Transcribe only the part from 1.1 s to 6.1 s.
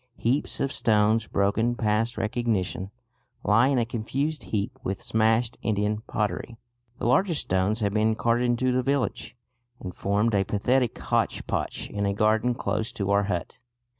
broken past recognition, lie in a confused heap with smashed Indian